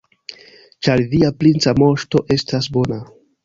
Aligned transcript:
Ĉar 0.87 1.03
via 1.11 1.31
princa 1.43 1.77
moŝto 1.85 2.25
estas 2.41 2.75
bona. 2.79 3.03